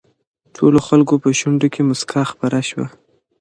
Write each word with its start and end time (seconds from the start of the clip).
ټولو 0.55 0.79
خلکو 0.87 1.13
په 1.23 1.29
شونډو 1.39 1.67
کې 1.73 1.81
مسکا 1.89 2.21
خپره 2.31 2.59
شوه. 2.69 2.87